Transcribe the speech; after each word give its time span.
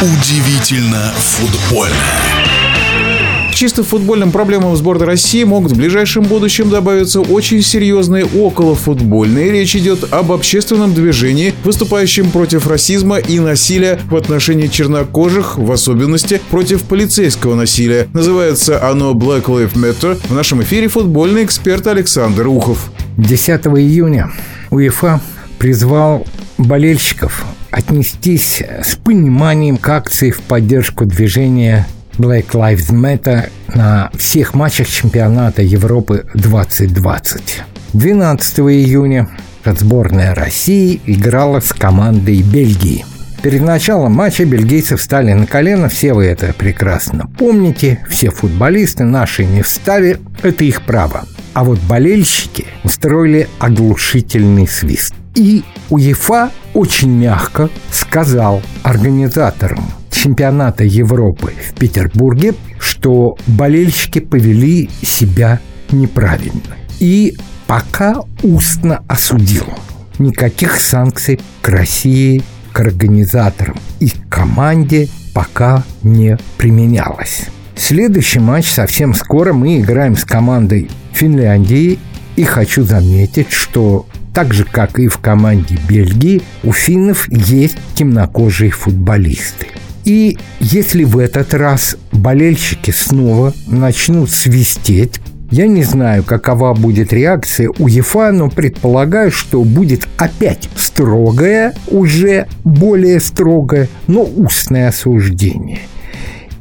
Удивительно 0.00 1.12
футбольно. 1.16 1.92
К 3.50 3.54
чисто 3.56 3.82
футбольным 3.82 4.30
проблемам 4.30 4.76
сборной 4.76 5.06
России 5.06 5.42
могут 5.42 5.72
в 5.72 5.76
ближайшем 5.76 6.22
будущем 6.22 6.70
добавиться 6.70 7.20
очень 7.20 7.62
серьезные 7.62 8.24
околофутбольные. 8.24 9.50
Речь 9.50 9.74
идет 9.74 10.12
об 10.12 10.30
общественном 10.30 10.94
движении, 10.94 11.52
выступающем 11.64 12.30
против 12.30 12.68
расизма 12.68 13.18
и 13.18 13.40
насилия 13.40 13.98
в 14.08 14.14
отношении 14.14 14.68
чернокожих, 14.68 15.58
в 15.58 15.72
особенности 15.72 16.40
против 16.48 16.84
полицейского 16.84 17.56
насилия. 17.56 18.06
Называется 18.12 18.88
оно 18.88 19.14
Black 19.14 19.46
Lives 19.46 19.74
Matter. 19.74 20.16
В 20.28 20.32
нашем 20.32 20.62
эфире 20.62 20.86
футбольный 20.86 21.44
эксперт 21.44 21.88
Александр 21.88 22.46
Ухов. 22.46 22.92
10 23.16 23.48
июня 23.66 24.30
УЕФА 24.70 25.20
призвал 25.58 26.24
болельщиков 26.56 27.44
отнестись 27.70 28.62
с 28.62 28.96
пониманием 28.96 29.76
к 29.76 29.88
акции 29.88 30.30
в 30.30 30.40
поддержку 30.40 31.04
движения 31.04 31.86
Black 32.16 32.50
Lives 32.52 32.90
Matter 32.90 33.50
на 33.74 34.10
всех 34.16 34.54
матчах 34.54 34.88
чемпионата 34.88 35.62
Европы 35.62 36.26
2020. 36.34 37.62
12 37.92 38.58
июня 38.60 39.28
сборная 39.64 40.34
России 40.34 41.00
играла 41.06 41.60
с 41.60 41.72
командой 41.72 42.42
Бельгии. 42.42 43.04
Перед 43.42 43.62
началом 43.62 44.12
матча 44.12 44.44
бельгийцы 44.44 44.96
встали 44.96 45.32
на 45.32 45.46
колено, 45.46 45.88
все 45.88 46.12
вы 46.12 46.26
это 46.26 46.52
прекрасно 46.52 47.28
помните, 47.38 48.00
все 48.08 48.30
футболисты 48.30 49.04
наши 49.04 49.44
не 49.44 49.62
встали, 49.62 50.18
это 50.42 50.64
их 50.64 50.82
право. 50.82 51.24
А 51.54 51.64
вот 51.64 51.78
болельщики 51.80 52.66
устроили 52.82 53.48
оглушительный 53.60 54.66
свист. 54.66 55.14
И 55.38 55.62
УЕФА 55.88 56.50
очень 56.74 57.12
мягко 57.12 57.70
сказал 57.92 58.60
организаторам 58.82 59.84
чемпионата 60.10 60.82
Европы 60.82 61.52
в 61.52 61.78
Петербурге, 61.78 62.54
что 62.80 63.38
болельщики 63.46 64.18
повели 64.18 64.90
себя 65.00 65.60
неправильно. 65.92 66.74
И 66.98 67.36
пока 67.68 68.16
устно 68.42 69.04
осудил. 69.06 69.66
Никаких 70.18 70.80
санкций 70.80 71.38
к 71.62 71.68
России, 71.68 72.42
к 72.72 72.80
организаторам 72.80 73.76
и 74.00 74.08
к 74.08 74.28
команде 74.28 75.08
пока 75.34 75.84
не 76.02 76.36
применялось. 76.56 77.44
Следующий 77.76 78.40
матч 78.40 78.72
совсем 78.72 79.14
скоро 79.14 79.52
мы 79.52 79.78
играем 79.78 80.16
с 80.16 80.24
командой 80.24 80.90
Финляндии. 81.12 82.00
И 82.34 82.42
хочу 82.42 82.82
заметить, 82.82 83.52
что 83.52 84.06
так 84.38 84.54
же, 84.54 84.64
как 84.64 85.00
и 85.00 85.08
в 85.08 85.18
команде 85.18 85.76
Бельгии, 85.88 86.42
у 86.62 86.70
финнов 86.70 87.28
есть 87.28 87.76
темнокожие 87.96 88.70
футболисты. 88.70 89.66
И 90.04 90.38
если 90.60 91.02
в 91.02 91.18
этот 91.18 91.54
раз 91.54 91.96
болельщики 92.12 92.92
снова 92.92 93.52
начнут 93.66 94.30
свистеть, 94.30 95.20
я 95.50 95.66
не 95.66 95.82
знаю, 95.82 96.22
какова 96.22 96.72
будет 96.72 97.12
реакция 97.12 97.68
у 97.80 97.88
ЕФА, 97.88 98.30
но 98.30 98.48
предполагаю, 98.48 99.32
что 99.32 99.64
будет 99.64 100.06
опять 100.18 100.68
строгое, 100.76 101.74
уже 101.88 102.46
более 102.62 103.18
строгое, 103.18 103.88
но 104.06 104.22
устное 104.22 104.90
осуждение. 104.90 105.80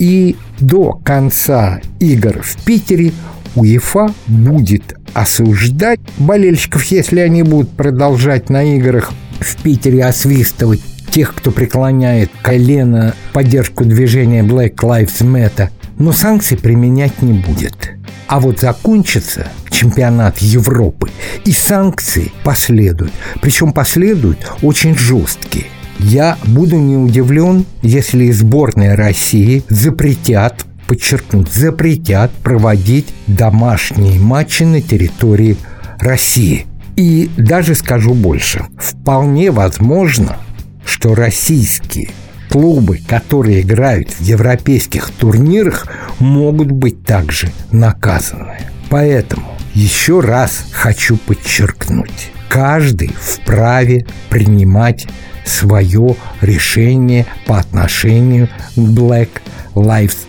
И 0.00 0.34
до 0.58 0.94
конца 1.04 1.80
игр 2.00 2.42
в 2.42 2.56
Питере 2.64 3.12
УЕФА 3.54 4.12
будет 4.26 4.96
осуждать 5.14 6.00
болельщиков, 6.18 6.84
если 6.84 7.20
они 7.20 7.42
будут 7.42 7.70
продолжать 7.70 8.50
на 8.50 8.76
играх 8.76 9.12
в 9.40 9.62
Питере 9.62 10.04
освистывать 10.04 10.80
тех, 11.10 11.34
кто 11.34 11.50
преклоняет 11.50 12.30
колено 12.42 13.14
поддержку 13.32 13.84
движения 13.84 14.42
Black 14.42 14.76
Lives 14.76 15.22
Matter, 15.22 15.70
но 15.98 16.12
санкций 16.12 16.56
применять 16.56 17.22
не 17.22 17.32
будет. 17.32 17.90
А 18.28 18.38
вот 18.38 18.60
закончится 18.60 19.48
чемпионат 19.70 20.38
Европы, 20.38 21.10
и 21.44 21.52
санкции 21.52 22.30
последуют. 22.44 23.12
Причем 23.40 23.72
последуют 23.72 24.52
очень 24.62 24.96
жесткие. 24.96 25.66
Я 25.98 26.38
буду 26.46 26.76
не 26.76 26.96
удивлен, 26.96 27.66
если 27.82 28.30
сборная 28.30 28.96
России 28.96 29.62
запретят 29.68 30.64
подчеркнуть, 30.90 31.52
запретят 31.52 32.32
проводить 32.32 33.06
домашние 33.28 34.18
матчи 34.18 34.64
на 34.64 34.82
территории 34.82 35.56
России. 36.00 36.66
И 36.96 37.30
даже 37.36 37.76
скажу 37.76 38.12
больше, 38.12 38.64
вполне 38.76 39.52
возможно, 39.52 40.38
что 40.84 41.14
российские 41.14 42.10
клубы, 42.48 42.98
которые 43.06 43.60
играют 43.60 44.10
в 44.10 44.20
европейских 44.20 45.12
турнирах, 45.12 45.86
могут 46.18 46.72
быть 46.72 47.04
также 47.04 47.52
наказаны. 47.70 48.58
Поэтому 48.88 49.46
еще 49.74 50.18
раз 50.18 50.66
хочу 50.72 51.18
подчеркнуть, 51.18 52.32
каждый 52.48 53.14
вправе 53.16 54.06
принимать 54.28 55.06
свое 55.46 56.16
решение 56.40 57.26
по 57.46 57.60
отношению 57.60 58.48
к 58.74 58.78
Black 58.78 59.28
Lives 59.76 60.26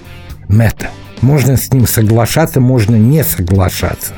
Мэтта. 0.52 0.90
Можно 1.22 1.56
с 1.56 1.72
ним 1.72 1.88
соглашаться, 1.88 2.60
можно 2.60 2.96
не 2.96 3.24
соглашаться. 3.24 4.14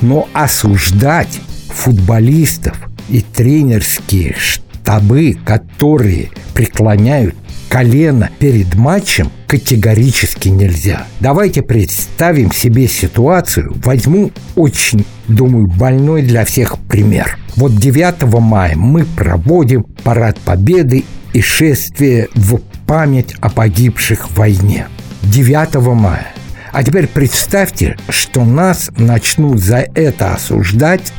Но 0.00 0.28
осуждать 0.32 1.40
футболистов 1.68 2.76
и 3.08 3.20
тренерские 3.20 4.34
штабы, 4.38 5.36
которые 5.44 6.30
преклоняют 6.54 7.34
колено 7.68 8.30
перед 8.38 8.74
матчем, 8.74 9.30
категорически 9.46 10.48
нельзя. 10.48 11.06
Давайте 11.20 11.62
представим 11.62 12.50
себе 12.52 12.88
ситуацию. 12.88 13.72
Возьму 13.84 14.32
очень, 14.56 15.06
думаю, 15.28 15.66
больной 15.68 16.22
для 16.22 16.44
всех 16.44 16.78
пример. 16.78 17.38
Вот 17.56 17.76
9 17.76 18.22
мая 18.40 18.76
мы 18.76 19.04
проводим 19.04 19.84
парад 20.02 20.38
победы 20.38 21.04
и 21.32 21.40
шествие 21.40 22.28
в 22.34 22.58
память 22.86 23.34
о 23.40 23.50
погибших 23.50 24.30
в 24.30 24.36
войне. 24.36 24.88
9 25.30 25.74
мая. 25.94 26.34
А 26.72 26.82
теперь 26.82 27.06
представьте, 27.06 27.96
что 28.08 28.44
нас 28.44 28.90
начнут 28.96 29.60
за 29.60 29.86
это 29.94 30.34
осуждать, 30.34 31.12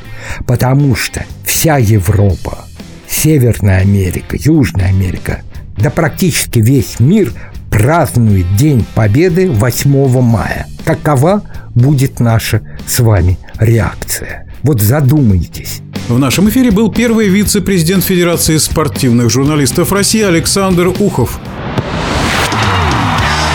потому 0.46 0.96
что 0.96 1.24
вся 1.46 1.78
Европа, 1.78 2.66
Северная 3.08 3.80
Америка, 3.80 4.36
Южная 4.38 4.90
Америка, 4.90 5.42
да 5.78 5.90
практически 5.90 6.60
весь 6.60 7.00
мир 7.00 7.34
празднует 7.70 8.46
День 8.58 8.86
Победы 8.96 9.50
8 9.50 10.22
мая. 10.22 10.68
Какова 10.84 11.44
будет 11.74 12.20
наша 12.20 12.62
с 12.86 13.00
вами 13.00 13.40
реакция? 13.60 14.46
Вот 14.64 14.82
задумайтесь. 14.82 15.82
В 16.10 16.20
нашем 16.20 16.50
эфире 16.50 16.72
был 16.72 16.92
первый 16.92 17.30
вице-президент 17.30 18.04
Федерации 18.04 18.58
спортивных 18.58 19.30
журналистов 19.30 19.94
России 19.94 20.22
Александр 20.22 20.88
Ухов. 21.00 21.40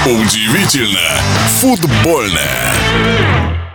Удивительно 0.07 1.21
футбольное. 1.61 3.66